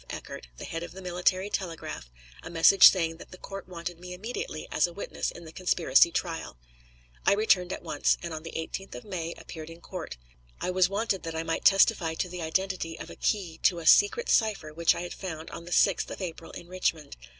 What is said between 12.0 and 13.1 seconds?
to the identity